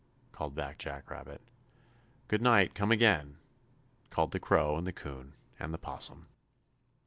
[0.31, 1.41] called back Jack Rabbit.
[2.27, 2.73] "Good night!
[2.73, 3.37] Come again!"
[4.09, 6.27] called the Crow and the 'Coon and the 'Possum.